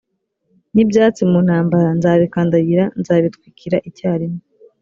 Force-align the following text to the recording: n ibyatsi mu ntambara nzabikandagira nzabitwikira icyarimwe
n 0.73 0.75
ibyatsi 0.83 1.21
mu 1.31 1.39
ntambara 1.45 1.89
nzabikandagira 1.97 2.83
nzabitwikira 2.99 3.77
icyarimwe 3.89 4.43